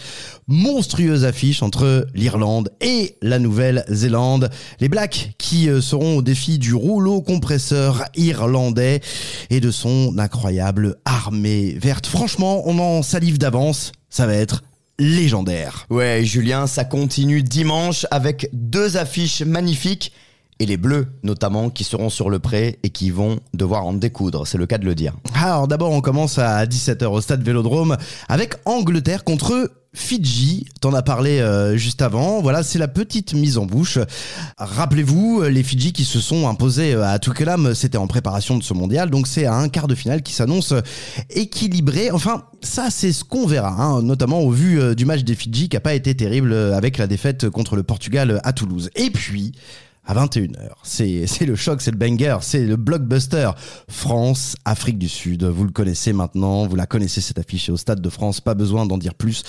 monstrueuse 0.49 1.25
affiche 1.25 1.63
entre 1.63 2.07
l'Irlande 2.15 2.71
et 2.81 3.17
la 3.23 3.39
Nouvelle-Zélande. 3.39 4.51
Les 4.81 4.89
Blacks 4.89 5.33
qui 5.39 5.69
euh, 5.69 5.81
seront 5.81 6.17
au 6.17 6.23
défi 6.23 6.59
du 6.59 6.75
rouleau 6.75 7.21
compresseur 7.23 8.05
irlandais 8.17 9.01
et 9.51 9.61
de 9.61 9.71
son 9.71 10.19
incroyable 10.19 10.97
armée 11.05 11.77
verte. 11.81 12.07
Franchement, 12.07 12.63
on 12.67 12.79
en 12.79 13.03
salive 13.03 13.39
d'avance, 13.39 13.93
ça 14.09 14.27
va 14.27 14.35
être 14.35 14.63
légendaire. 14.99 15.87
Ouais, 15.91 16.25
Julien, 16.25 16.67
ça 16.67 16.85
continue 16.85 17.43
dimanche 17.43 18.07
avec 18.11 18.49
deux 18.53 18.97
affiches 18.97 19.43
magnifiques 19.43 20.13
et 20.59 20.67
les 20.67 20.77
Bleus 20.77 21.07
notamment 21.23 21.71
qui 21.71 21.85
seront 21.85 22.11
sur 22.11 22.31
le 22.31 22.39
pré 22.39 22.79
et 22.83 22.91
qui 22.91 23.11
vont 23.11 23.41
devoir 23.55 23.87
en 23.87 23.93
découdre, 23.93 24.47
c'est 24.47 24.59
le 24.59 24.67
cas 24.67 24.79
de 24.79 24.85
le 24.85 24.95
dire. 24.95 25.15
Alors 25.35 25.69
d'abord 25.69 25.93
on 25.93 26.01
commence 26.01 26.39
à 26.39 26.65
17h 26.67 27.07
au 27.07 27.21
stade 27.21 27.43
Vélodrome 27.43 27.97
avec 28.29 28.55
Angleterre 28.65 29.25
contre 29.25 29.71
Fidji, 29.97 30.67
t'en 30.83 30.93
as 30.93 31.03
parlé 31.03 31.41
euh, 31.41 31.77
juste 31.79 32.03
avant. 32.03 32.43
Voilà, 32.43 32.63
c'est 32.63 32.79
la 32.79 32.87
petite 32.87 33.33
mise 33.33 33.57
en 33.57 33.65
bouche. 33.65 33.99
Rappelez-vous, 34.59 35.45
les 35.45 35.63
Fidji 35.63 35.95
qui 35.95 36.05
se 36.05 36.21
sont 36.21 36.47
imposés 36.49 36.93
euh, 36.93 37.03
à 37.03 37.19
Tukelam, 37.19 37.75
c'était 37.75 37.97
en 37.97 38.07
préparation 38.07 38.59
de 38.59 38.63
ce 38.63 38.75
mondial, 38.75 39.09
donc 39.09 39.27
c'est 39.27 39.47
à 39.47 39.55
un 39.55 39.71
quart 39.71 39.89
de 39.89 39.95
finale 39.95 40.23
qui 40.23 40.35
s'annonce 40.35 40.75
équilibré. 41.31 42.11
Enfin, 42.11 42.45
ça 42.61 42.89
c'est 42.91 43.13
ce 43.13 43.25
qu'on 43.25 43.47
verra, 43.47 43.71
hein, 43.83 44.03
notamment 44.03 44.41
au 44.41 44.51
vu 44.51 44.79
euh, 44.79 44.95
du 44.95 45.07
match 45.07 45.23
des 45.23 45.35
Fidji 45.35 45.71
qui 45.71 45.79
a 45.79 45.81
pas 45.81 45.95
été 45.95 46.15
terrible 46.15 46.53
avec 46.53 46.99
la 46.99 47.07
défaite 47.07 47.49
contre 47.49 47.75
le 47.75 47.83
Portugal 47.83 48.41
à 48.45 48.53
Toulouse. 48.53 48.91
Et 48.97 49.09
puis, 49.09 49.53
à 50.07 50.15
21h. 50.15 50.71
C'est, 50.85 51.27
le 51.47 51.57
choc, 51.57 51.83
c'est 51.83 51.91
le 51.91 51.97
banger, 51.97 52.39
c'est 52.41 52.65
le 52.65 52.77
blockbuster. 52.77 53.51
France, 53.89 54.55
Afrique 54.65 54.99
du 54.99 55.09
Sud. 55.09 55.45
Vous 55.45 55.65
le 55.65 55.73
connaissez 55.73 56.13
maintenant, 56.13 56.67
vous 56.67 56.77
la 56.77 56.87
connaissez 56.87 57.21
cette 57.21 57.39
affiche 57.39 57.69
au 57.69 57.77
Stade 57.77 58.01
de 58.01 58.09
France, 58.09 58.41
pas 58.41 58.55
besoin 58.55 58.87
d'en 58.87 58.99
dire 58.99 59.15
plus. 59.15 59.43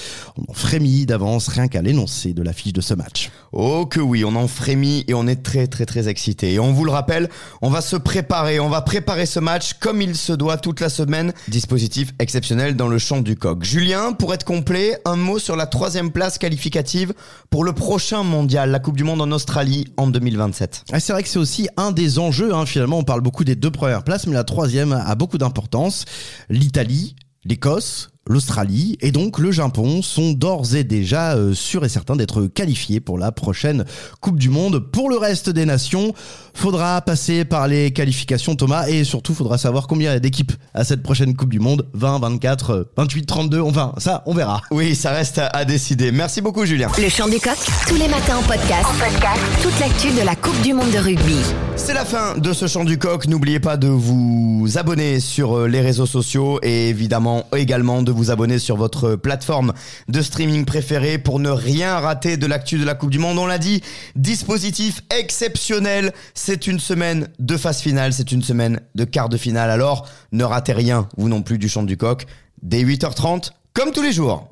On 0.47 0.53
frémit 0.53 1.05
d'avance 1.05 1.47
rien 1.47 1.67
qu'à 1.67 1.83
l'énoncé 1.83 2.33
de 2.33 2.41
l'affiche 2.41 2.73
de 2.73 2.81
ce 2.81 2.95
match. 2.95 3.29
Oh 3.51 3.85
que 3.85 3.99
oui, 3.99 4.25
on 4.25 4.35
en 4.35 4.47
frémit 4.47 5.05
et 5.07 5.13
on 5.13 5.27
est 5.27 5.43
très 5.43 5.67
très 5.67 5.85
très 5.85 6.07
excité. 6.07 6.53
Et 6.53 6.59
on 6.59 6.73
vous 6.73 6.85
le 6.85 6.91
rappelle, 6.91 7.29
on 7.61 7.69
va 7.69 7.81
se 7.81 7.95
préparer, 7.95 8.59
on 8.59 8.69
va 8.69 8.81
préparer 8.81 9.27
ce 9.27 9.39
match 9.39 9.73
comme 9.79 10.01
il 10.01 10.15
se 10.15 10.33
doit 10.33 10.57
toute 10.57 10.79
la 10.79 10.89
semaine. 10.89 11.33
Dispositif 11.47 12.13
exceptionnel 12.17 12.75
dans 12.75 12.87
le 12.87 12.97
champ 12.97 13.21
du 13.21 13.35
coq. 13.35 13.63
Julien, 13.63 14.13
pour 14.13 14.33
être 14.33 14.43
complet, 14.43 14.99
un 15.05 15.17
mot 15.17 15.37
sur 15.37 15.55
la 15.55 15.67
troisième 15.67 16.11
place 16.11 16.39
qualificative 16.39 17.13
pour 17.51 17.63
le 17.63 17.73
prochain 17.73 18.23
mondial, 18.23 18.71
la 18.71 18.79
Coupe 18.79 18.97
du 18.97 19.03
Monde 19.03 19.21
en 19.21 19.31
Australie 19.31 19.85
en 19.97 20.07
2020. 20.07 20.46
Ah, 20.91 20.99
c'est 20.99 21.13
vrai 21.13 21.23
que 21.23 21.29
c'est 21.29 21.39
aussi 21.39 21.67
un 21.77 21.91
des 21.91 22.19
enjeux. 22.19 22.53
Hein. 22.53 22.65
Finalement, 22.65 22.99
on 22.99 23.03
parle 23.03 23.21
beaucoup 23.21 23.43
des 23.43 23.55
deux 23.55 23.71
premières 23.71 24.03
places, 24.03 24.27
mais 24.27 24.33
la 24.33 24.43
troisième 24.43 24.91
a 24.91 25.15
beaucoup 25.15 25.37
d'importance. 25.37 26.05
L'Italie, 26.49 27.15
l'Écosse, 27.45 28.09
l'Australie 28.27 28.97
et 29.01 29.11
donc 29.11 29.39
le 29.39 29.51
Japon 29.51 30.01
sont 30.01 30.31
d'ores 30.31 30.75
et 30.75 30.83
déjà 30.83 31.35
euh, 31.35 31.53
sûrs 31.53 31.85
et 31.85 31.89
certains 31.89 32.15
d'être 32.15 32.47
qualifiés 32.47 32.99
pour 32.99 33.17
la 33.17 33.31
prochaine 33.31 33.85
Coupe 34.21 34.39
du 34.39 34.49
Monde. 34.49 34.79
Pour 34.79 35.09
le 35.09 35.17
reste 35.17 35.49
des 35.49 35.65
nations, 35.65 36.13
faudra 36.53 37.01
passer 37.01 37.45
par 37.45 37.67
les 37.67 37.91
qualifications 37.91 38.55
Thomas 38.55 38.87
et 38.87 39.03
surtout 39.03 39.33
faudra 39.33 39.57
savoir 39.57 39.87
combien 39.87 40.11
il 40.11 40.13
y 40.13 40.17
a 40.17 40.19
d'équipes 40.19 40.53
à 40.73 40.83
cette 40.83 41.03
prochaine 41.03 41.35
Coupe 41.35 41.51
du 41.51 41.59
Monde. 41.59 41.87
20, 41.93 42.19
24, 42.19 42.89
28, 42.97 43.25
32, 43.25 43.61
enfin 43.61 43.93
ça 43.97 44.23
on 44.25 44.33
verra. 44.33 44.61
Oui, 44.71 44.95
ça 44.95 45.11
reste 45.11 45.37
à, 45.39 45.47
à 45.47 45.65
décider. 45.65 46.11
Merci 46.11 46.41
beaucoup 46.41 46.65
Julien. 46.65 46.89
Le 47.01 47.09
chant 47.09 47.27
du 47.27 47.39
coq, 47.39 47.57
tous 47.87 47.95
les 47.95 48.07
matins 48.07 48.37
en 48.37 48.43
podcast. 48.43 48.85
En 48.85 48.93
podcast. 48.97 49.41
Toute 49.61 49.79
l'actu 49.79 50.09
de 50.19 50.25
la 50.25 50.35
Coupe 50.35 50.59
du 50.61 50.73
Monde 50.73 50.91
de 50.91 50.97
rugby. 50.99 51.37
C'est 51.75 51.93
la 51.93 52.05
fin 52.05 52.37
de 52.37 52.53
ce 52.53 52.67
chant 52.67 52.83
du 52.83 52.97
coq. 52.97 53.27
N'oubliez 53.27 53.59
pas 53.59 53.77
de 53.77 53.87
vous 53.87 54.67
abonner 54.75 55.19
sur 55.19 55.57
euh, 55.57 55.67
les 55.67 55.81
réseaux 55.81 56.05
sociaux 56.05 56.59
et 56.63 56.89
évidemment 56.89 57.45
également 57.55 58.01
de 58.01 58.11
vous 58.17 58.31
abonner 58.31 58.59
sur 58.59 58.75
votre 58.75 59.15
plateforme 59.15 59.73
de 60.07 60.21
streaming 60.21 60.65
préférée 60.65 61.17
pour 61.17 61.39
ne 61.39 61.49
rien 61.49 61.99
rater 61.99 62.35
de 62.35 62.47
l'actu 62.47 62.77
de 62.77 62.83
la 62.83 62.95
Coupe 62.95 63.11
du 63.11 63.19
Monde. 63.19 63.37
On 63.37 63.45
l'a 63.45 63.59
dit, 63.59 63.81
dispositif 64.15 65.03
exceptionnel. 65.17 66.13
C'est 66.33 66.67
une 66.67 66.79
semaine 66.79 67.29
de 67.39 67.55
phase 67.55 67.79
finale, 67.79 68.13
c'est 68.13 68.31
une 68.31 68.41
semaine 68.41 68.81
de 68.95 69.05
quart 69.05 69.29
de 69.29 69.37
finale. 69.37 69.69
Alors 69.69 70.07
ne 70.31 70.43
ratez 70.43 70.73
rien, 70.73 71.07
vous 71.17 71.29
non 71.29 71.41
plus, 71.41 71.57
du 71.57 71.69
chant 71.69 71.83
du 71.83 71.97
coq. 71.97 72.25
Dès 72.61 72.83
8h30, 72.83 73.51
comme 73.73 73.91
tous 73.91 74.01
les 74.01 74.11
jours. 74.11 74.49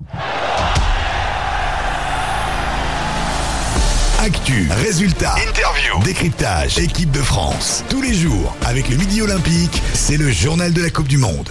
Actu, 4.19 4.69
résultats, 4.71 5.35
interview, 5.47 6.01
décryptage, 6.03 6.79
équipe 6.79 7.11
de 7.11 7.21
France. 7.21 7.83
Tous 7.89 8.01
les 8.01 8.13
jours, 8.13 8.55
avec 8.65 8.89
le 8.89 8.97
Midi 8.97 9.21
Olympique, 9.21 9.81
c'est 9.93 10.17
le 10.17 10.31
journal 10.31 10.73
de 10.73 10.81
la 10.81 10.89
Coupe 10.89 11.07
du 11.07 11.17
Monde. 11.17 11.49